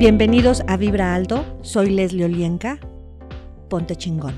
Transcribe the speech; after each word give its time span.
Bienvenidos 0.00 0.62
a 0.66 0.78
Vibra 0.78 1.14
Alto, 1.14 1.44
soy 1.60 1.90
Leslie 1.90 2.24
Olienka. 2.24 2.78
Ponte 3.68 3.96
chingón. 3.96 4.32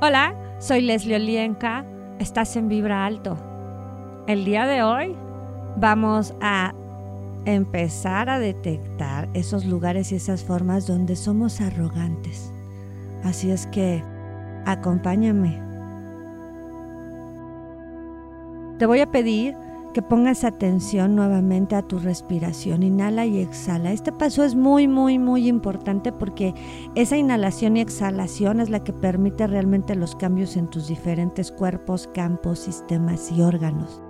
Hola, 0.00 0.34
soy 0.58 0.80
Leslie 0.80 1.14
Olienka. 1.14 1.86
Estás 2.18 2.56
en 2.56 2.66
Vibra 2.66 3.06
Alto. 3.06 3.36
El 4.26 4.44
día 4.44 4.66
de 4.66 4.82
hoy 4.82 5.14
vamos 5.76 6.34
a 6.40 6.74
empezar 7.44 8.28
a 8.28 8.40
detectar 8.40 9.28
esos 9.34 9.66
lugares 9.66 10.10
y 10.10 10.16
esas 10.16 10.42
formas 10.42 10.88
donde 10.88 11.14
somos 11.14 11.60
arrogantes. 11.60 12.52
Así 13.22 13.52
es 13.52 13.68
que 13.68 14.02
acompáñame. 14.66 15.69
Te 18.80 18.86
voy 18.86 19.00
a 19.00 19.10
pedir 19.10 19.58
que 19.92 20.00
pongas 20.00 20.42
atención 20.42 21.14
nuevamente 21.14 21.76
a 21.76 21.82
tu 21.82 21.98
respiración. 21.98 22.82
Inhala 22.82 23.26
y 23.26 23.38
exhala. 23.38 23.92
Este 23.92 24.10
paso 24.10 24.42
es 24.42 24.54
muy, 24.54 24.88
muy, 24.88 25.18
muy 25.18 25.48
importante 25.48 26.12
porque 26.12 26.54
esa 26.94 27.18
inhalación 27.18 27.76
y 27.76 27.82
exhalación 27.82 28.58
es 28.58 28.70
la 28.70 28.82
que 28.82 28.94
permite 28.94 29.46
realmente 29.46 29.94
los 29.94 30.16
cambios 30.16 30.56
en 30.56 30.66
tus 30.66 30.88
diferentes 30.88 31.52
cuerpos, 31.52 32.08
campos, 32.14 32.60
sistemas 32.60 33.30
y 33.30 33.42
órganos. 33.42 34.00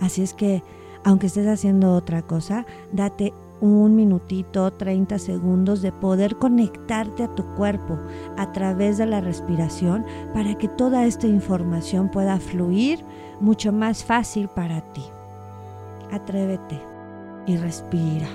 Así 0.00 0.22
es 0.22 0.32
que, 0.32 0.62
aunque 1.02 1.26
estés 1.26 1.48
haciendo 1.48 1.92
otra 1.94 2.22
cosa, 2.22 2.66
date 2.92 3.34
un 3.72 3.96
minutito, 3.96 4.70
30 4.70 5.18
segundos 5.18 5.80
de 5.80 5.90
poder 5.90 6.36
conectarte 6.36 7.24
a 7.24 7.34
tu 7.34 7.44
cuerpo 7.54 7.98
a 8.36 8.52
través 8.52 8.98
de 8.98 9.06
la 9.06 9.20
respiración 9.20 10.04
para 10.34 10.54
que 10.56 10.68
toda 10.68 11.06
esta 11.06 11.26
información 11.26 12.10
pueda 12.10 12.38
fluir 12.38 13.02
mucho 13.40 13.72
más 13.72 14.04
fácil 14.04 14.48
para 14.48 14.80
ti. 14.92 15.04
Atrévete 16.12 16.78
y 17.46 17.56
respira. 17.56 18.28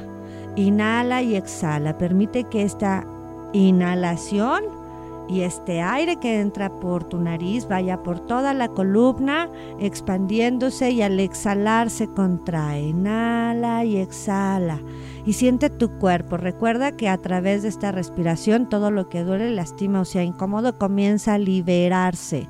Inhala 0.56 1.22
y 1.22 1.36
exhala. 1.36 1.98
Permite 1.98 2.46
que 2.46 2.64
esta 2.64 3.06
inhalación 3.54 4.79
y 5.30 5.42
este 5.42 5.82
aire 5.82 6.16
que 6.16 6.40
entra 6.40 6.70
por 6.70 7.04
tu 7.04 7.20
nariz 7.20 7.68
vaya 7.68 8.02
por 8.02 8.20
toda 8.20 8.54
la 8.56 8.68
columna, 8.70 9.48
expandiéndose 9.80 10.90
y 10.90 11.04
al 11.04 11.20
exhalar 11.20 11.92
se 11.92 12.08
contrae. 12.08 12.88
Inhala 12.88 13.86
y 13.86 13.98
exhala. 13.98 14.82
Y 15.26 15.34
siente 15.34 15.70
tu 15.70 15.90
cuerpo. 16.00 16.38
Recuerda 16.38 16.94
que 16.94 17.08
a 17.08 17.18
través 17.18 17.62
de 17.62 17.70
esta 17.70 17.92
respiración 17.92 18.68
todo 18.70 18.90
lo 18.90 19.08
que 19.08 19.24
duele, 19.24 19.52
lastima 19.52 20.02
o 20.02 20.06
sea 20.06 20.24
incómodo 20.24 20.78
comienza 20.80 21.36
a 21.36 21.38
liberarse 21.38 22.48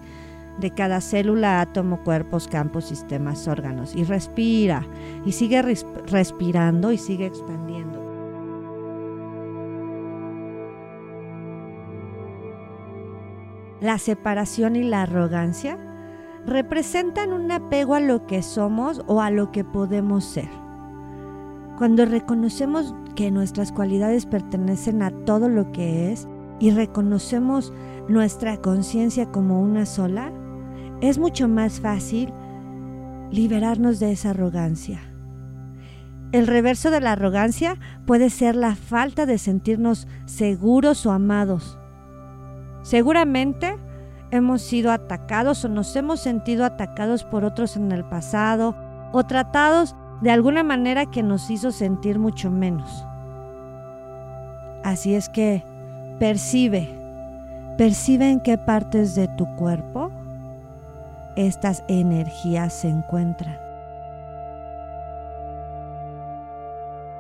de 0.59 0.71
cada 0.71 1.01
célula, 1.01 1.61
átomo, 1.61 2.01
cuerpos, 2.03 2.47
campos, 2.47 2.85
sistemas, 2.85 3.47
órganos. 3.47 3.93
Y 3.95 4.05
respira. 4.05 4.85
Y 5.25 5.33
sigue 5.33 5.61
respirando 5.61 6.93
y 6.93 6.97
sigue 6.97 7.25
expandiendo. 7.25 7.68
La 13.81 13.97
separación 13.97 14.75
y 14.75 14.83
la 14.83 15.03
arrogancia 15.03 15.77
representan 16.45 17.33
un 17.33 17.51
apego 17.51 17.95
a 17.95 17.99
lo 17.99 18.25
que 18.25 18.41
somos 18.41 19.03
o 19.07 19.21
a 19.21 19.29
lo 19.29 19.51
que 19.51 19.63
podemos 19.63 20.25
ser. 20.25 20.49
Cuando 21.77 22.05
reconocemos 22.05 22.93
que 23.15 23.31
nuestras 23.31 23.71
cualidades 23.71 24.25
pertenecen 24.25 25.01
a 25.01 25.11
todo 25.11 25.47
lo 25.47 25.71
que 25.71 26.11
es 26.11 26.27
y 26.59 26.71
reconocemos 26.71 27.73
nuestra 28.09 28.57
conciencia 28.57 29.31
como 29.31 29.61
una 29.61 29.85
sola, 29.85 30.31
es 31.01 31.19
mucho 31.19 31.47
más 31.47 31.79
fácil 31.79 32.33
liberarnos 33.31 33.99
de 33.99 34.11
esa 34.11 34.31
arrogancia. 34.31 34.99
El 36.31 36.47
reverso 36.47 36.91
de 36.91 36.99
la 36.99 37.13
arrogancia 37.13 37.77
puede 38.05 38.29
ser 38.29 38.55
la 38.55 38.75
falta 38.75 39.25
de 39.25 39.37
sentirnos 39.37 40.07
seguros 40.25 41.05
o 41.05 41.11
amados 41.11 41.78
Seguramente 42.89 43.77
hemos 44.31 44.63
sido 44.63 44.91
atacados 44.91 45.63
o 45.63 45.69
nos 45.69 45.95
hemos 45.95 46.21
sentido 46.21 46.65
atacados 46.65 47.23
por 47.23 47.45
otros 47.45 47.77
en 47.77 47.91
el 47.91 48.03
pasado 48.03 48.75
o 49.11 49.23
tratados 49.25 49.95
de 50.21 50.31
alguna 50.31 50.63
manera 50.63 51.05
que 51.05 51.21
nos 51.21 51.51
hizo 51.51 51.71
sentir 51.71 52.17
mucho 52.17 52.49
menos. 52.49 53.05
Así 54.83 55.13
es 55.13 55.29
que 55.29 55.63
percibe, 56.17 56.89
percibe 57.77 58.31
en 58.31 58.39
qué 58.39 58.57
partes 58.57 59.13
de 59.13 59.27
tu 59.27 59.45
cuerpo 59.55 60.09
estas 61.35 61.83
energías 61.89 62.73
se 62.73 62.89
encuentran. 62.89 63.55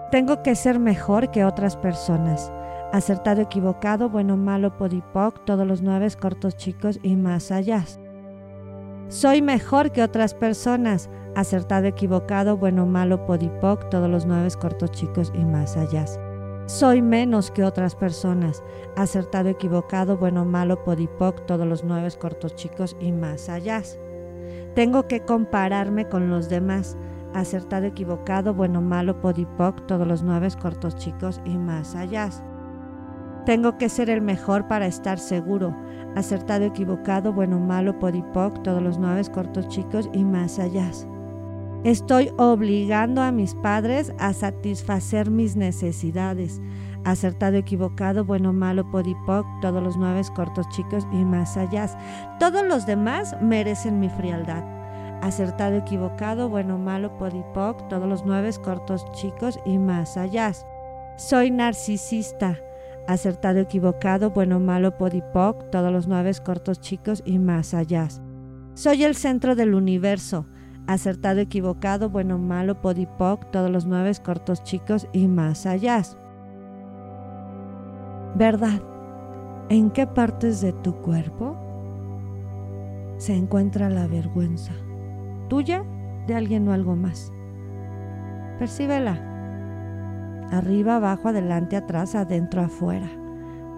Tengo 0.09 0.41
que 0.41 0.55
ser 0.55 0.79
mejor 0.79 1.29
que 1.29 1.45
otras 1.45 1.75
personas 1.75 2.51
acertado, 2.91 3.41
equivocado, 3.41 4.09
bueno, 4.09 4.37
malo, 4.37 4.77
podipoc, 4.77 5.43
todos 5.45 5.65
los 5.65 5.81
nueve 5.81 6.07
cortos, 6.19 6.55
chicos 6.57 6.99
y 7.03 7.15
más 7.15 7.51
allá. 7.51 7.83
Soy 9.09 9.41
mejor 9.41 9.91
que 9.91 10.03
otras 10.03 10.33
personas, 10.33 11.09
acertado, 11.35 11.87
equivocado, 11.87 12.57
bueno, 12.57 12.85
malo, 12.85 13.25
podipoc, 13.25 13.89
todos 13.89 14.09
los 14.09 14.25
nueve 14.25 14.49
cortos, 14.59 14.91
chicos 14.91 15.31
y 15.35 15.45
más 15.45 15.77
allá. 15.77 16.05
Soy 16.67 17.01
menos 17.01 17.49
que 17.49 17.63
otras 17.63 17.95
personas, 17.95 18.63
acertado, 18.95 19.49
equivocado, 19.49 20.17
bueno, 20.17 20.45
malo, 20.45 20.83
podipoc, 20.83 21.45
todos 21.47 21.67
los 21.67 21.83
nueve 21.83 22.09
cortos, 22.19 22.55
chicos 22.55 22.95
y 22.99 23.11
más 23.11 23.49
allá. 23.49 23.81
Tengo 24.75 25.07
que 25.07 25.21
compararme 25.21 26.07
con 26.07 26.29
los 26.29 26.47
demás, 26.47 26.95
acertado, 27.33 27.87
equivocado, 27.87 28.53
bueno, 28.53 28.81
malo, 28.81 29.19
podipoc, 29.19 29.87
todos 29.87 30.07
los 30.07 30.21
nueve 30.21 30.49
cortos, 30.61 30.95
chicos 30.97 31.41
y 31.45 31.57
más 31.57 31.95
allá. 31.95 32.29
Tengo 33.45 33.77
que 33.77 33.89
ser 33.89 34.09
el 34.09 34.21
mejor 34.21 34.67
para 34.67 34.87
estar 34.87 35.19
seguro. 35.19 35.75
Acertado, 36.15 36.65
equivocado, 36.65 37.33
bueno, 37.33 37.59
malo, 37.59 37.97
podipoc, 37.99 38.61
todos 38.63 38.81
los 38.81 38.97
nueve 38.97 39.21
cortos 39.31 39.67
chicos 39.69 40.09
y 40.13 40.23
más 40.23 40.59
allá. 40.59 40.89
Estoy 41.83 42.31
obligando 42.37 43.21
a 43.21 43.31
mis 43.31 43.55
padres 43.55 44.13
a 44.19 44.33
satisfacer 44.33 45.31
mis 45.31 45.55
necesidades. 45.55 46.61
Acertado, 47.05 47.55
equivocado, 47.55 48.25
bueno, 48.25 48.51
malo, 48.51 48.89
podipoc, 48.91 49.45
todos 49.61 49.81
los 49.81 49.95
nueve 49.95 50.21
cortos 50.35 50.67
chicos 50.69 51.07
y 51.13 51.23
más 51.23 51.55
allá. 51.55 51.87
Todos 52.39 52.65
los 52.65 52.85
demás 52.85 53.37
merecen 53.41 54.01
mi 54.01 54.09
frialdad. 54.09 54.63
Acertado, 55.21 55.77
equivocado, 55.77 56.49
bueno, 56.49 56.77
malo, 56.77 57.17
podipoc, 57.17 57.87
todos 57.87 58.09
los 58.09 58.25
nueve 58.25 58.51
cortos 58.61 59.09
chicos 59.13 59.57
y 59.65 59.77
más 59.77 60.17
allá. 60.17 60.51
Soy 61.15 61.51
narcisista 61.51 62.59
acertado, 63.07 63.59
equivocado, 63.59 64.31
bueno, 64.31 64.59
malo, 64.59 64.97
podipoc, 64.97 65.69
todos 65.71 65.91
los 65.91 66.07
nueve 66.07 66.31
cortos 66.43 66.79
chicos 66.79 67.21
y 67.25 67.39
más 67.39 67.73
allá. 67.73 68.07
Soy 68.73 69.03
el 69.03 69.15
centro 69.15 69.55
del 69.55 69.73
universo, 69.73 70.45
acertado, 70.87 71.39
equivocado, 71.39 72.09
bueno, 72.09 72.37
malo, 72.37 72.81
podipoc, 72.81 73.51
todos 73.51 73.69
los 73.69 73.85
nueve 73.85 74.11
cortos 74.23 74.63
chicos 74.63 75.07
y 75.13 75.27
más 75.27 75.65
allá. 75.65 76.01
¿Verdad? 78.35 78.81
¿En 79.69 79.91
qué 79.91 80.07
partes 80.07 80.61
de 80.61 80.73
tu 80.73 80.95
cuerpo 80.95 81.55
se 83.17 83.35
encuentra 83.35 83.89
la 83.89 84.07
vergüenza? 84.07 84.73
¿Tuya? 85.47 85.83
¿De 86.27 86.35
alguien 86.35 86.67
o 86.67 86.73
algo 86.73 86.95
más? 86.95 87.31
Percíbela 88.59 89.28
arriba, 90.51 90.97
abajo, 90.97 91.29
adelante, 91.29 91.75
atrás, 91.75 92.15
adentro, 92.15 92.61
afuera. 92.61 93.09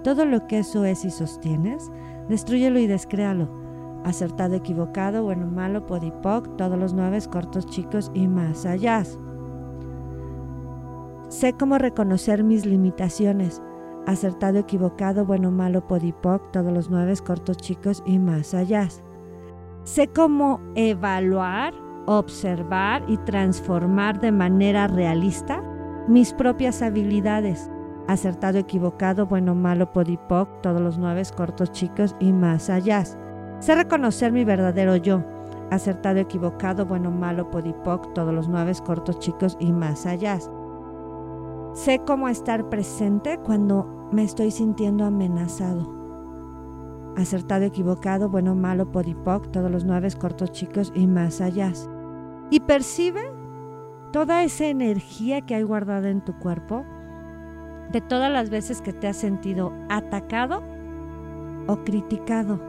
Todo 0.03 0.25
lo 0.25 0.47
que 0.47 0.59
eso 0.59 0.85
es 0.85 1.05
y 1.05 1.11
sostienes, 1.11 1.91
destruyelo 2.27 2.79
y 2.79 2.87
descréalo. 2.87 3.49
Acertado, 4.03 4.55
equivocado, 4.55 5.23
bueno, 5.23 5.45
malo, 5.45 5.85
podipoc, 5.85 6.55
todos 6.57 6.77
los 6.77 6.93
nueve 6.93 7.19
cortos, 7.29 7.67
chicos 7.67 8.11
y 8.16 8.28
más 8.28 8.66
allá. 8.66 9.03
Sé 11.29 11.53
cómo 11.53 11.78
reconocer 11.78 12.43
mis 12.43 12.66
limitaciones. 12.66 13.61
Acertado, 14.07 14.57
equivocado, 14.57 15.25
bueno, 15.25 15.51
malo, 15.51 15.85
podipoc, 15.87 16.51
todos 16.51 16.73
los 16.73 16.90
nueve 16.90 17.13
cortos, 17.23 17.57
chicos 17.57 18.01
y 18.05 18.17
más 18.17 18.55
allá. 18.55 18.87
Sé 19.84 20.07
cómo 20.07 20.59
evaluar, 20.75 21.73
observar 22.07 23.03
y 23.07 23.17
transformar 23.17 24.19
de 24.19 24.31
manera 24.31 24.87
realista 24.87 25.63
mis 26.07 26.33
propias 26.33 26.81
habilidades. 26.81 27.69
Acertado, 28.07 28.57
equivocado, 28.57 29.27
bueno, 29.27 29.55
malo, 29.55 29.91
podipoc, 29.91 30.61
todos 30.61 30.81
los 30.81 30.97
nueve 30.97 31.23
cortos, 31.35 31.71
chicos 31.71 32.15
y 32.19 32.33
más 32.33 32.69
allá. 32.69 33.03
Sé 33.59 33.75
reconocer 33.75 34.31
mi 34.31 34.43
verdadero 34.43 34.95
yo. 34.95 35.23
Acertado, 35.69 36.19
equivocado, 36.19 36.85
bueno, 36.85 37.11
malo, 37.11 37.49
podipoc, 37.49 38.13
todos 38.13 38.33
los 38.33 38.49
nueve 38.49 38.73
cortos, 38.85 39.19
chicos 39.19 39.55
y 39.59 39.71
más 39.71 40.05
allá. 40.05 40.39
Sé 41.73 42.01
cómo 42.05 42.27
estar 42.27 42.67
presente 42.69 43.37
cuando 43.37 44.09
me 44.11 44.23
estoy 44.23 44.51
sintiendo 44.51 45.05
amenazado. 45.05 46.01
Acertado, 47.15 47.65
equivocado, 47.65 48.29
bueno, 48.29 48.55
malo, 48.55 48.91
podipoc, 48.91 49.51
todos 49.51 49.71
los 49.71 49.85
nueve 49.85 50.09
cortos, 50.19 50.51
chicos 50.51 50.91
y 50.95 51.07
más 51.07 51.39
allá. 51.39 51.71
y 52.49 52.59
percibe 52.59 53.30
toda 54.11 54.43
esa 54.43 54.66
energía 54.66 55.41
que 55.41 55.55
hay 55.55 55.63
guardada 55.63 56.09
en 56.09 56.22
tu 56.22 56.37
cuerpo 56.37 56.85
de 57.91 58.02
todas 58.02 58.31
las 58.31 58.49
veces 58.49 58.81
que 58.81 58.93
te 58.93 59.08
has 59.08 59.17
sentido 59.17 59.73
atacado 59.90 60.63
o 61.67 61.78
criticado. 61.84 62.59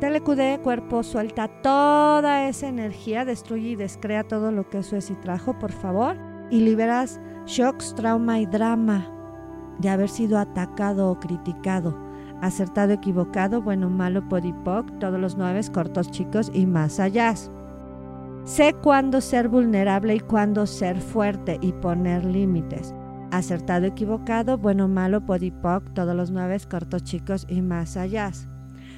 TLQD 0.00 0.62
cuerpo 0.62 1.04
suelta 1.04 1.46
toda 1.62 2.48
esa 2.48 2.66
energía, 2.66 3.24
destruye 3.24 3.70
y 3.70 3.76
descrea 3.76 4.24
todo 4.24 4.50
lo 4.50 4.68
que 4.68 4.78
eso 4.78 4.96
es 4.96 5.10
y 5.10 5.14
trajo, 5.14 5.56
por 5.58 5.70
favor, 5.70 6.16
y 6.50 6.60
liberas 6.60 7.20
shocks, 7.46 7.94
trauma 7.94 8.40
y 8.40 8.46
drama 8.46 9.06
de 9.78 9.90
haber 9.90 10.08
sido 10.08 10.38
atacado 10.38 11.08
o 11.08 11.20
criticado, 11.20 11.96
acertado, 12.40 12.92
equivocado, 12.92 13.62
bueno, 13.62 13.90
malo, 13.90 14.28
podipoc, 14.28 14.98
todos 14.98 15.20
los 15.20 15.36
nueve 15.36 15.60
cortos, 15.72 16.10
chicos 16.10 16.50
y 16.52 16.66
más 16.66 16.98
allá. 16.98 17.34
Sé 18.44 18.74
cuándo 18.74 19.20
ser 19.20 19.48
vulnerable 19.48 20.16
y 20.16 20.20
cuándo 20.20 20.66
ser 20.66 21.00
fuerte 21.00 21.58
y 21.60 21.72
poner 21.72 22.24
límites. 22.24 22.92
Acertado, 23.30 23.86
equivocado, 23.86 24.58
bueno, 24.58 24.88
malo, 24.88 25.24
podipoc, 25.24 25.94
todos 25.94 26.14
los 26.16 26.32
nueve 26.32 26.58
cortos, 26.68 27.04
chicos 27.04 27.46
y 27.48 27.62
más 27.62 27.96
allá. 27.96 28.32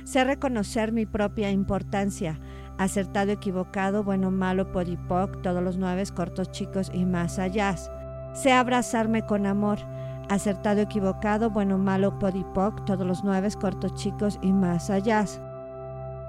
Sé 0.05 0.25
reconocer 0.25 0.93
mi 0.93 1.05
propia 1.05 1.51
importancia. 1.51 2.41
Acertado, 2.79 3.33
equivocado, 3.33 4.03
bueno, 4.03 4.31
malo, 4.31 4.73
podipoc, 4.73 5.43
todos 5.43 5.63
los 5.63 5.77
nueve 5.77 6.05
cortos, 6.15 6.51
chicos 6.51 6.91
y 6.95 7.05
más 7.05 7.39
allá. 7.39 7.77
Sé 8.33 8.51
abrazarme 8.51 9.27
con 9.27 9.47
amor 9.47 9.79
acertado, 10.29 10.81
equivocado, 10.81 11.51
bueno, 11.51 11.79
malo, 11.79 12.19
podipoc, 12.19 12.85
todos 12.85 13.07
los 13.07 13.25
nueve, 13.25 13.49
cortos, 13.61 13.95
chicos 13.95 14.39
y 14.43 14.53
más 14.53 14.91
allá. 14.91 15.25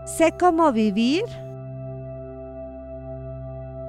Sé 0.05 0.33
cómo 0.37 0.71
vivir 0.71 1.23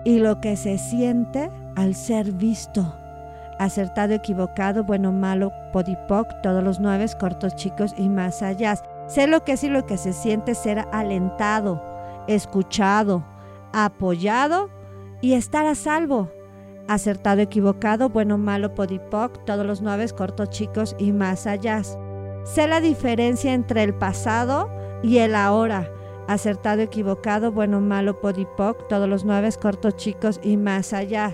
y 0.06 0.20
lo 0.20 0.40
que 0.40 0.56
se 0.56 0.78
siente 0.78 1.50
al 1.74 1.96
ser 1.96 2.30
visto. 2.30 2.94
Acertado, 3.58 4.14
equivocado, 4.14 4.84
bueno, 4.84 5.10
malo, 5.10 5.50
podipoc, 5.72 6.28
todos 6.42 6.62
los 6.62 6.78
nueve, 6.78 7.06
cortos, 7.18 7.56
chicos 7.56 7.92
y 7.98 8.08
más 8.08 8.40
allá. 8.40 8.76
Sé 9.08 9.26
lo 9.26 9.42
que 9.42 9.52
es 9.52 9.64
y 9.64 9.68
lo 9.68 9.84
que 9.84 9.96
se 9.96 10.12
siente 10.12 10.54
ser 10.54 10.86
alentado, 10.92 11.82
escuchado, 12.28 13.24
apoyado 13.72 14.70
y 15.20 15.32
estar 15.32 15.66
a 15.66 15.74
salvo 15.74 16.30
acertado, 16.86 17.40
equivocado, 17.40 18.08
bueno, 18.08 18.38
malo, 18.38 18.72
podipoc, 18.72 19.44
todos 19.44 19.66
los 19.66 19.82
nueve 19.82 20.06
cortos, 20.16 20.50
chicos 20.50 20.94
y 21.00 21.10
más 21.10 21.48
allá. 21.48 21.82
Sé 22.44 22.68
la 22.68 22.80
diferencia 22.80 23.52
entre 23.52 23.82
el 23.82 23.92
pasado 23.92 24.70
y 25.02 25.18
el 25.18 25.34
ahora. 25.34 25.90
Acertado, 26.28 26.82
equivocado, 26.82 27.52
bueno, 27.52 27.80
malo, 27.80 28.20
podipoc, 28.20 28.88
todos 28.88 29.08
los 29.08 29.24
nueve 29.24 29.48
cortos, 29.60 29.96
chicos 29.96 30.40
y 30.42 30.56
más 30.56 30.92
allá. 30.92 31.32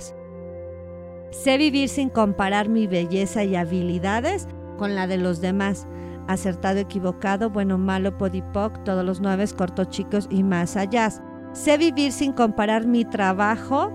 Sé 1.30 1.56
vivir 1.56 1.88
sin 1.88 2.10
comparar 2.10 2.68
mi 2.68 2.86
belleza 2.86 3.42
y 3.42 3.56
habilidades 3.56 4.46
con 4.76 4.94
la 4.94 5.06
de 5.06 5.16
los 5.16 5.40
demás. 5.40 5.86
Acertado, 6.28 6.78
equivocado, 6.78 7.48
bueno, 7.48 7.78
malo, 7.78 8.18
podipoc, 8.18 8.84
todos 8.84 9.04
los 9.04 9.20
nueve 9.20 9.46
cortos, 9.56 9.88
chicos 9.88 10.28
y 10.30 10.42
más 10.42 10.76
allá. 10.76 11.08
Sé 11.52 11.78
vivir 11.78 12.12
sin 12.12 12.32
comparar 12.32 12.86
mi 12.86 13.04
trabajo 13.06 13.90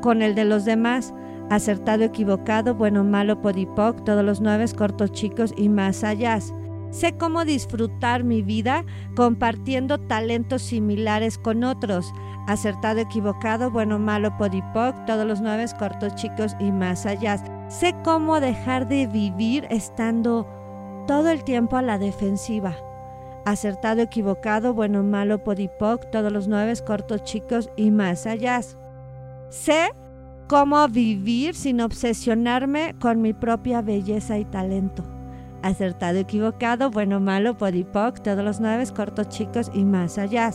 con 0.00 0.22
el 0.22 0.34
de 0.34 0.44
los 0.46 0.64
demás, 0.64 1.12
acertado, 1.50 2.04
equivocado, 2.04 2.74
bueno, 2.74 3.04
malo, 3.04 3.40
podipoc, 3.42 4.04
todos 4.04 4.24
los 4.24 4.40
nueve 4.40 4.64
cortos, 4.76 5.12
chicos 5.12 5.52
y 5.56 5.68
más 5.68 6.04
allá. 6.04 6.38
Sé 6.90 7.16
cómo 7.16 7.44
disfrutar 7.44 8.24
mi 8.24 8.42
vida 8.42 8.84
compartiendo 9.14 9.98
talentos 9.98 10.62
similares 10.62 11.38
con 11.38 11.64
otros. 11.64 12.12
Acertado, 12.46 13.00
equivocado, 13.00 13.70
bueno, 13.70 13.98
malo, 13.98 14.36
podipoc, 14.38 15.04
todos 15.04 15.26
los 15.26 15.40
nueve 15.40 15.66
cortos, 15.78 16.14
chicos 16.14 16.56
y 16.58 16.72
más 16.72 17.04
allá. 17.04 17.36
Sé 17.68 17.94
cómo 18.04 18.40
dejar 18.40 18.88
de 18.88 19.06
vivir 19.06 19.66
estando 19.70 20.46
todo 21.06 21.28
el 21.28 21.44
tiempo 21.44 21.76
a 21.76 21.82
la 21.82 21.98
defensiva. 21.98 22.74
Acertado, 23.44 24.00
equivocado, 24.00 24.72
bueno, 24.72 25.02
malo, 25.02 25.44
podipoc, 25.44 26.10
todos 26.10 26.32
los 26.32 26.48
nueve 26.48 26.72
cortos, 26.86 27.22
chicos 27.24 27.70
y 27.76 27.90
más 27.90 28.26
allá. 28.26 28.60
Sé 29.50 29.90
cómo 30.48 30.88
vivir 30.88 31.54
sin 31.54 31.82
obsesionarme 31.82 32.94
con 32.98 33.20
mi 33.20 33.34
propia 33.34 33.82
belleza 33.82 34.38
y 34.38 34.46
talento. 34.46 35.17
Acertado, 35.68 36.18
equivocado, 36.18 36.90
bueno, 36.90 37.20
malo, 37.20 37.58
podipoc, 37.58 38.20
todos 38.22 38.42
los 38.42 38.58
nueve, 38.58 38.84
cortos, 38.96 39.28
chicos 39.28 39.70
y 39.74 39.84
más 39.84 40.16
allá. 40.16 40.50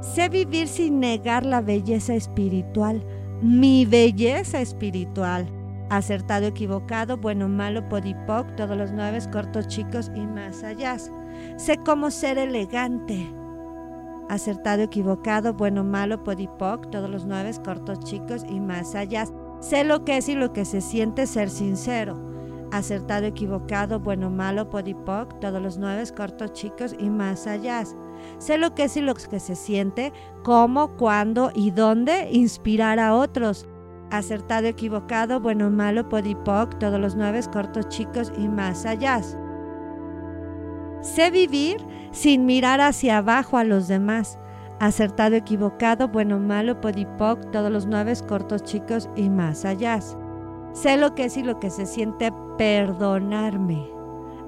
Sé 0.00 0.28
vivir 0.28 0.66
sin 0.66 0.98
negar 0.98 1.46
la 1.46 1.60
belleza 1.60 2.16
espiritual, 2.16 3.00
mi 3.40 3.86
belleza 3.86 4.60
espiritual. 4.60 5.46
Acertado, 5.88 6.46
equivocado, 6.46 7.16
bueno, 7.16 7.48
malo, 7.48 7.88
podipoc, 7.88 8.56
todos 8.56 8.76
los 8.76 8.90
nueve, 8.90 9.20
cortos, 9.30 9.68
chicos 9.68 10.10
y 10.16 10.26
más 10.26 10.64
allá. 10.64 10.96
Sé 11.56 11.76
cómo 11.86 12.10
ser 12.10 12.38
elegante, 12.38 13.24
acertado, 14.28 14.82
equivocado, 14.82 15.54
bueno, 15.54 15.84
malo, 15.84 16.24
podipoc, 16.24 16.90
todos 16.90 17.08
los 17.08 17.24
nueve, 17.24 17.52
cortos, 17.64 18.00
chicos 18.00 18.44
y 18.50 18.58
más 18.58 18.96
allá. 18.96 19.26
Sé 19.60 19.84
lo 19.84 20.04
que 20.04 20.16
es 20.16 20.28
y 20.28 20.34
lo 20.34 20.52
que 20.52 20.64
se 20.64 20.80
siente 20.80 21.28
ser 21.28 21.50
sincero. 21.50 22.27
Acertado, 22.70 23.24
equivocado, 23.24 23.98
bueno, 23.98 24.28
malo, 24.28 24.68
podipoc, 24.68 25.38
todos 25.40 25.60
los 25.62 25.78
nueve, 25.78 26.04
cortos, 26.14 26.52
chicos 26.52 26.94
y 26.98 27.08
más 27.08 27.46
allá. 27.46 27.82
Sé 28.38 28.58
lo 28.58 28.74
que 28.74 28.84
es 28.84 28.96
y 28.96 29.00
lo 29.00 29.14
que 29.14 29.40
se 29.40 29.54
siente, 29.54 30.12
cómo, 30.42 30.96
cuándo 30.96 31.50
y 31.54 31.70
dónde 31.70 32.28
inspirar 32.30 32.98
a 32.98 33.14
otros. 33.14 33.66
Acertado, 34.10 34.66
equivocado, 34.66 35.40
bueno, 35.40 35.70
malo, 35.70 36.08
podipoc, 36.10 36.78
todos 36.78 37.00
los 37.00 37.16
nueve, 37.16 37.40
cortos, 37.50 37.88
chicos 37.88 38.32
y 38.36 38.48
más 38.48 38.84
allá. 38.84 39.20
Sé 41.00 41.30
vivir 41.30 41.78
sin 42.10 42.44
mirar 42.44 42.80
hacia 42.82 43.18
abajo 43.18 43.56
a 43.56 43.64
los 43.64 43.88
demás. 43.88 44.38
Acertado, 44.78 45.36
equivocado, 45.36 46.08
bueno, 46.08 46.38
malo, 46.38 46.80
podipoc, 46.80 47.50
todos 47.50 47.70
los 47.72 47.86
nueve 47.86 48.12
cortos, 48.28 48.62
chicos 48.62 49.08
y 49.16 49.30
más 49.30 49.64
allá. 49.64 49.98
Sé 50.80 50.96
lo 50.96 51.16
que 51.16 51.24
es 51.24 51.36
y 51.36 51.42
lo 51.42 51.58
que 51.58 51.70
se 51.70 51.86
siente 51.86 52.32
perdonarme. 52.56 53.84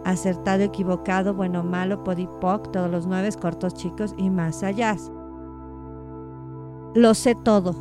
Acertado, 0.04 0.62
equivocado, 0.62 1.34
bueno, 1.34 1.64
malo, 1.64 2.04
podipoc, 2.04 2.70
todos 2.70 2.88
los 2.88 3.08
nueve 3.08 3.30
cortos, 3.32 3.74
chicos 3.74 4.14
y 4.16 4.30
más 4.30 4.62
allá. 4.62 4.94
Lo 6.94 7.14
sé 7.14 7.34
todo. 7.34 7.74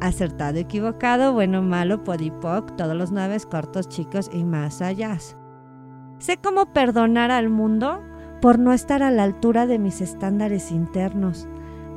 Acertado, 0.00 0.58
equivocado, 0.58 1.32
bueno, 1.32 1.62
malo, 1.62 2.02
podipoc, 2.02 2.74
todos 2.74 2.96
los 2.96 3.12
nueve 3.12 3.36
cortos, 3.48 3.88
chicos 3.88 4.28
y 4.32 4.42
más 4.42 4.82
allá. 4.82 5.16
Sé 6.18 6.36
cómo 6.36 6.72
perdonar 6.72 7.30
al 7.30 7.48
mundo 7.48 8.00
por 8.40 8.58
no 8.58 8.72
estar 8.72 9.04
a 9.04 9.12
la 9.12 9.22
altura 9.22 9.68
de 9.68 9.78
mis 9.78 10.00
estándares 10.00 10.72
internos. 10.72 11.46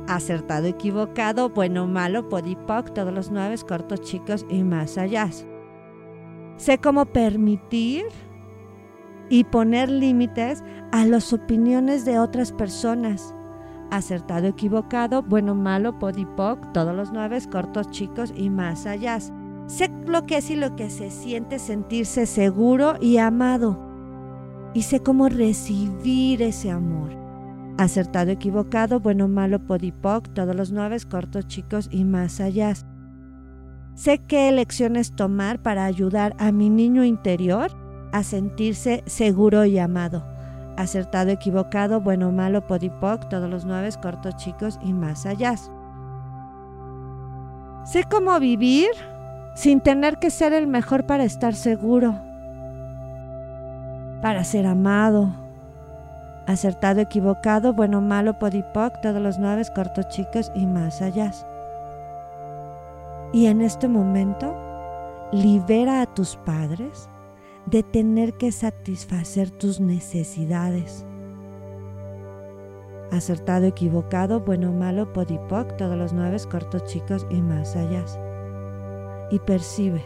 Acertado, 0.06 0.68
equivocado, 0.68 1.48
bueno, 1.48 1.88
malo, 1.88 2.28
podipoc, 2.28 2.92
todos 2.92 3.12
los 3.12 3.32
nueve 3.32 3.56
cortos, 3.66 4.00
chicos 4.02 4.46
y 4.48 4.62
más 4.62 4.96
allá. 4.96 5.28
Sé 6.56 6.78
cómo 6.78 7.06
permitir 7.06 8.04
y 9.28 9.44
poner 9.44 9.88
límites 9.90 10.62
a 10.92 11.04
las 11.06 11.32
opiniones 11.32 12.04
de 12.04 12.18
otras 12.18 12.52
personas. 12.52 13.34
Acertado, 13.90 14.46
equivocado, 14.46 15.22
bueno, 15.22 15.54
malo, 15.54 15.98
podipoc, 15.98 16.72
todos 16.72 16.94
los 16.94 17.12
nueve 17.12 17.38
cortos, 17.50 17.90
chicos 17.90 18.32
y 18.36 18.50
más 18.50 18.86
allá. 18.86 19.18
Sé 19.66 19.90
lo 20.06 20.24
que 20.26 20.38
es 20.38 20.50
y 20.50 20.56
lo 20.56 20.76
que 20.76 20.90
se 20.90 21.10
siente 21.10 21.58
sentirse 21.58 22.26
seguro 22.26 22.94
y 23.00 23.18
amado 23.18 23.92
y 24.74 24.82
sé 24.82 25.00
cómo 25.00 25.28
recibir 25.28 26.42
ese 26.42 26.70
amor. 26.70 27.10
Acertado, 27.78 28.30
equivocado, 28.30 29.00
bueno, 29.00 29.28
malo, 29.28 29.66
podipoc, 29.66 30.32
todos 30.34 30.54
los 30.54 30.72
nueve 30.72 30.96
cortos, 31.08 31.46
chicos 31.46 31.88
y 31.90 32.04
más 32.04 32.40
allá. 32.40 32.74
Sé 33.94 34.18
qué 34.18 34.48
elecciones 34.48 35.12
tomar 35.12 35.60
para 35.60 35.84
ayudar 35.84 36.34
a 36.38 36.50
mi 36.50 36.70
niño 36.70 37.04
interior 37.04 37.70
a 38.12 38.22
sentirse 38.22 39.02
seguro 39.06 39.64
y 39.64 39.78
amado. 39.78 40.24
Acertado, 40.76 41.30
equivocado, 41.30 42.00
bueno, 42.00 42.32
malo, 42.32 42.66
podipoc, 42.66 43.28
todos 43.28 43.50
los 43.50 43.66
nueve 43.66 43.90
cortos, 44.00 44.36
chicos 44.36 44.78
y 44.82 44.94
más 44.94 45.26
allá. 45.26 45.54
Sé 47.84 48.04
cómo 48.10 48.38
vivir 48.40 48.88
sin 49.54 49.80
tener 49.80 50.18
que 50.18 50.30
ser 50.30 50.54
el 50.54 50.66
mejor 50.66 51.04
para 51.04 51.24
estar 51.24 51.54
seguro, 51.54 52.14
para 54.22 54.44
ser 54.44 54.66
amado. 54.66 55.34
Acertado, 56.46 57.00
equivocado, 57.00 57.74
bueno, 57.74 58.00
malo, 58.00 58.38
podipoc, 58.38 59.00
todos 59.02 59.20
los 59.20 59.38
nueve, 59.38 59.62
cortos, 59.74 60.08
chicos 60.08 60.50
y 60.54 60.64
más 60.66 61.02
allá. 61.02 61.30
Y 63.32 63.46
en 63.46 63.62
este 63.62 63.88
momento, 63.88 64.54
libera 65.32 66.02
a 66.02 66.14
tus 66.14 66.36
padres 66.36 67.08
de 67.66 67.82
tener 67.82 68.34
que 68.34 68.52
satisfacer 68.52 69.50
tus 69.50 69.80
necesidades. 69.80 71.06
Acertado, 73.10 73.66
equivocado, 73.66 74.40
bueno, 74.40 74.72
malo, 74.72 75.12
podipoc, 75.12 75.76
todos 75.76 75.96
los 75.96 76.12
nueve, 76.12 76.36
cortos, 76.50 76.84
chicos 76.84 77.26
y 77.30 77.40
más 77.40 77.76
allá. 77.76 78.04
Y 79.30 79.38
percibe. 79.38 80.02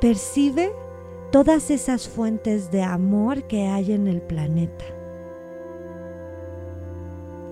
Percibe 0.00 0.72
todas 1.30 1.70
esas 1.70 2.08
fuentes 2.08 2.70
de 2.70 2.82
amor 2.82 3.44
que 3.44 3.66
hay 3.66 3.92
en 3.92 4.08
el 4.08 4.22
planeta, 4.22 4.84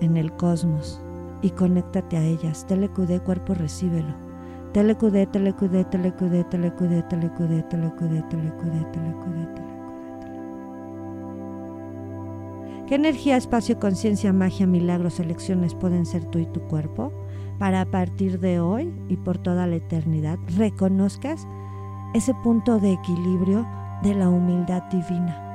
en 0.01 0.17
el 0.17 0.35
cosmos, 0.35 1.01
y 1.41 1.51
conéctate 1.51 2.17
a 2.17 2.23
ellas. 2.23 2.65
Telecudé, 2.67 3.19
cuerpo, 3.19 3.53
recíbelo. 3.53 4.13
Telecudé, 4.73 5.25
telecudé, 5.25 5.83
telecudé, 5.85 6.43
telecudé, 6.43 7.03
telecudé, 7.03 7.63
telecudé, 7.63 8.23
telecudé, 8.23 8.23
telecudé, 8.29 8.85
telecudé. 8.91 9.69
¿Qué 12.87 12.95
energía, 12.95 13.37
espacio, 13.37 13.79
conciencia, 13.79 14.33
magia, 14.33 14.65
milagros, 14.65 15.19
elecciones 15.19 15.75
pueden 15.75 16.05
ser 16.05 16.25
tú 16.25 16.39
y 16.39 16.45
tu 16.47 16.61
cuerpo? 16.61 17.11
Para 17.59 17.81
a 17.81 17.85
partir 17.85 18.39
de 18.39 18.59
hoy 18.59 18.93
y 19.09 19.17
por 19.17 19.37
toda 19.37 19.67
la 19.67 19.75
eternidad 19.75 20.39
reconozcas 20.57 21.47
ese 22.13 22.33
punto 22.43 22.79
de 22.79 22.93
equilibrio 22.93 23.67
de 24.01 24.15
la 24.15 24.29
humildad 24.29 24.83
divina. 24.91 25.48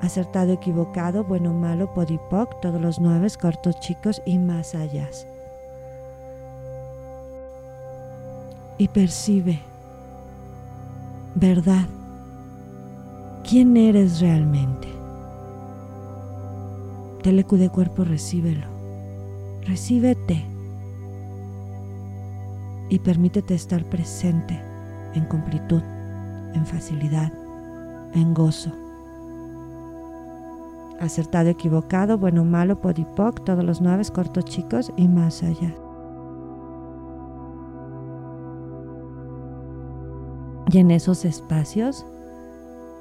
Acertado, 0.00 0.52
equivocado, 0.52 1.24
bueno, 1.24 1.52
malo, 1.52 1.92
podipoc, 1.92 2.60
todos 2.60 2.80
los 2.80 3.00
nueve, 3.00 3.28
cortos, 3.40 3.80
chicos 3.80 4.22
y 4.24 4.38
más 4.38 4.74
allá. 4.74 5.08
Y 8.78 8.86
percibe, 8.88 9.58
verdad, 11.34 11.86
quién 13.42 13.76
eres 13.76 14.20
realmente. 14.20 14.88
Telecu 17.22 17.56
de 17.56 17.68
cuerpo, 17.68 18.04
recíbelo. 18.04 18.66
Recíbete 19.66 20.44
y 22.88 23.00
permítete 23.00 23.54
estar 23.54 23.84
presente 23.84 24.58
en 25.14 25.24
completud, 25.24 25.82
en 26.54 26.64
facilidad, 26.64 27.32
en 28.14 28.32
gozo. 28.32 28.87
Acertado, 31.00 31.48
equivocado, 31.48 32.18
bueno, 32.18 32.44
malo, 32.44 32.80
podipoc, 32.80 33.44
todos 33.44 33.64
los 33.64 33.80
nueve, 33.80 34.02
cortos, 34.12 34.44
chicos 34.44 34.92
y 34.96 35.06
más 35.06 35.42
allá. 35.42 35.74
Y 40.70 40.78
en 40.78 40.90
esos 40.90 41.24
espacios, 41.24 42.04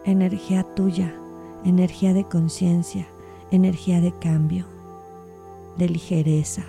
energía 0.06 0.64
tuya, 0.76 1.14
energía 1.66 2.14
de 2.14 2.24
conciencia, 2.24 3.08
energía 3.52 4.00
de 4.00 4.12
cambio, 4.20 4.66
de 5.78 5.90
ligereza, 5.90 6.64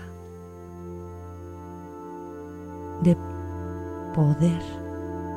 de 3.03 3.17
poder, 4.15 4.61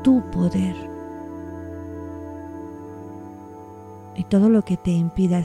tu 0.04 0.24
poder. 0.32 0.76
Y 4.16 4.24
todo 4.24 4.50
lo 4.50 4.64
que 4.64 4.78
te 4.78 4.92
impida 4.92 5.44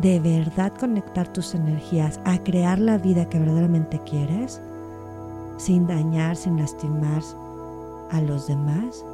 de 0.00 0.18
verdad 0.20 0.72
conectar 0.78 1.32
tus 1.32 1.54
energías 1.54 2.20
a 2.24 2.42
crear 2.42 2.78
la 2.78 2.98
vida 2.98 3.28
que 3.28 3.38
verdaderamente 3.38 4.00
quieres, 4.00 4.62
sin 5.58 5.86
dañar, 5.86 6.36
sin 6.36 6.58
lastimar 6.58 7.22
a 8.10 8.20
los 8.22 8.46
demás, 8.46 9.04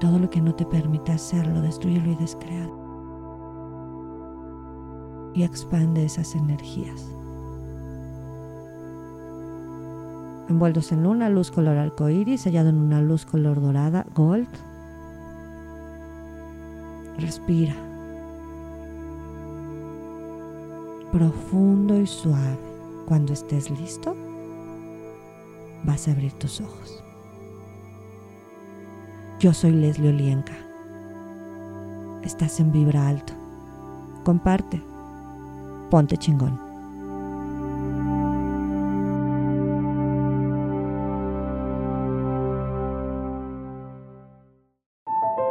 todo 0.00 0.18
lo 0.18 0.28
que 0.28 0.40
no 0.40 0.54
te 0.54 0.66
permita 0.66 1.14
hacerlo, 1.14 1.62
destruyelo 1.62 2.10
y 2.12 2.14
descréalo. 2.16 2.78
Y 5.34 5.42
expande 5.44 6.04
esas 6.04 6.34
energías. 6.34 7.14
envueltos 10.48 10.92
en 10.92 11.06
una 11.06 11.28
luz 11.28 11.50
color 11.50 11.76
arcoíris, 11.76 12.40
sellado 12.42 12.70
en 12.70 12.76
una 12.76 13.00
luz 13.00 13.26
color 13.26 13.60
dorada, 13.60 14.06
gold. 14.14 14.48
Respira. 17.18 17.87
Profundo 21.12 21.98
y 21.98 22.06
suave. 22.06 22.58
Cuando 23.06 23.32
estés 23.32 23.70
listo, 23.70 24.14
vas 25.82 26.06
a 26.06 26.10
abrir 26.10 26.32
tus 26.34 26.60
ojos. 26.60 27.02
Yo 29.40 29.54
soy 29.54 29.70
Leslie 29.70 30.10
Olienka. 30.10 30.52
Estás 32.22 32.60
en 32.60 32.72
Vibra 32.72 33.08
Alto. 33.08 33.32
Comparte. 34.22 34.82
Ponte 35.90 36.18
chingón. 36.18 36.60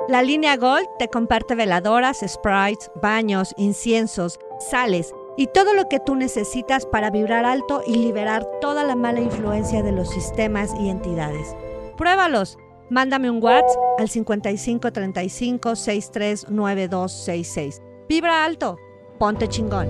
La 0.08 0.22
línea 0.22 0.56
Gold 0.56 0.88
te 1.00 1.08
comparte 1.08 1.56
veladoras, 1.56 2.20
sprites, 2.26 2.92
baños, 3.02 3.56
inciensos, 3.58 4.40
sales 4.60 5.12
y 5.38 5.48
todo 5.48 5.74
lo 5.74 5.88
que 5.88 6.00
tú 6.00 6.16
necesitas 6.16 6.86
para 6.86 7.12
vibrar 7.12 7.46
alto 7.46 7.82
y 7.86 7.96
liberar 7.98 8.46
toda 8.60 8.84
la 8.84 8.96
mala 8.96 9.22
influencia 9.22 9.84
de 9.84 9.92
los 9.92 10.10
sistemas 10.10 10.72
y 10.82 10.90
entidades. 10.90 11.56
Pruébalos. 11.96 12.58
Mándame 12.90 13.30
un 13.30 13.44
WhatsApp 13.44 13.78
al 14.00 14.10
55 14.10 14.92
35 14.92 15.76
63 15.76 16.50
9266. 16.50 17.82
Vibra 18.08 18.46
alto. 18.46 18.78
Ponte 19.20 19.48
chingón. 19.48 19.88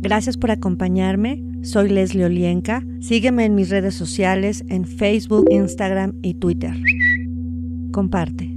Gracias 0.00 0.36
por 0.36 0.52
acompañarme. 0.52 1.42
Soy 1.62 1.88
Leslie 1.88 2.26
Olienka. 2.26 2.84
Sígueme 3.00 3.44
en 3.44 3.56
mis 3.56 3.70
redes 3.70 3.96
sociales 3.96 4.62
en 4.68 4.86
Facebook, 4.86 5.46
Instagram 5.50 6.12
y 6.22 6.34
Twitter. 6.34 6.74
Comparte. 7.92 8.55